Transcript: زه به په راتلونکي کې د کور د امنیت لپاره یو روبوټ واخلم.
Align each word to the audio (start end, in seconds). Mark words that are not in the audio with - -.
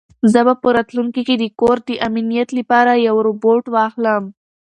زه 0.31 0.39
به 0.47 0.53
په 0.61 0.67
راتلونکي 0.77 1.21
کې 1.27 1.35
د 1.39 1.43
کور 1.59 1.77
د 1.87 1.89
امنیت 2.07 2.49
لپاره 2.59 3.03
یو 3.07 3.15
روبوټ 3.27 3.63
واخلم. 3.75 4.23